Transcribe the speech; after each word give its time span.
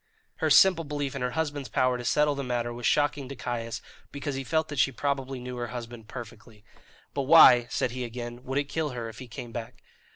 Her 0.37 0.49
simple 0.49 0.83
belief 0.83 1.15
in 1.15 1.21
her 1.21 1.33
husband's 1.37 1.69
power 1.69 1.95
to 1.95 2.03
settle 2.03 2.33
the 2.33 2.43
matter 2.43 2.73
was 2.73 2.87
shocking 2.87 3.29
to 3.29 3.35
Caius, 3.35 3.83
because 4.11 4.33
he 4.33 4.43
felt 4.43 4.67
that 4.69 4.79
she 4.79 4.91
probably 4.91 5.39
knew 5.39 5.57
her 5.57 5.67
husband 5.67 6.07
perfectly. 6.07 6.65
"But 7.13 7.27
why," 7.29 7.67
said 7.69 7.91
he 7.91 8.03
again, 8.03 8.43
"would 8.45 8.57
it 8.57 8.63
kill 8.63 8.89
her 8.97 9.09
if 9.09 9.19
he 9.19 9.27
came 9.27 9.51
back?" 9.51 9.83